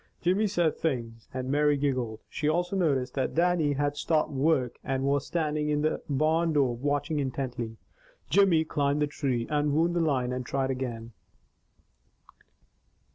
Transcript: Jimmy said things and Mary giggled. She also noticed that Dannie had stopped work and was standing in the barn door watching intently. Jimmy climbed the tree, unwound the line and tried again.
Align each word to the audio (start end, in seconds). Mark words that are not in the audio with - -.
Jimmy 0.23 0.47
said 0.47 0.79
things 0.79 1.27
and 1.31 1.51
Mary 1.51 1.77
giggled. 1.77 2.21
She 2.27 2.49
also 2.49 2.75
noticed 2.75 3.13
that 3.13 3.35
Dannie 3.35 3.73
had 3.73 3.95
stopped 3.95 4.31
work 4.31 4.77
and 4.83 5.03
was 5.03 5.27
standing 5.27 5.69
in 5.69 5.83
the 5.83 6.01
barn 6.09 6.53
door 6.53 6.75
watching 6.75 7.19
intently. 7.19 7.77
Jimmy 8.27 8.65
climbed 8.65 9.03
the 9.03 9.05
tree, 9.05 9.45
unwound 9.51 9.95
the 9.95 9.99
line 9.99 10.31
and 10.33 10.43
tried 10.43 10.71
again. 10.71 11.11